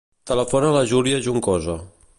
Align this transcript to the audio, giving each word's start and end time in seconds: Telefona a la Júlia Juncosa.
Telefona 0.29 0.71
a 0.71 0.75
la 0.77 0.81
Júlia 0.93 1.21
Juncosa. 1.27 1.79